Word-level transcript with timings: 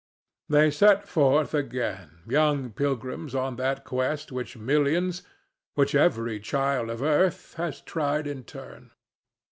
They 0.49 0.71
set 0.71 1.07
forth 1.07 1.53
again, 1.53 2.21
young 2.27 2.71
pilgrims 2.71 3.35
on 3.35 3.55
that 3.57 3.85
quest 3.85 4.31
which 4.31 4.57
millions—which 4.57 5.93
every 5.93 6.39
child 6.39 6.89
of 6.89 7.03
earth—has 7.03 7.81
tried 7.81 8.25
in 8.25 8.43
turn. 8.45 8.89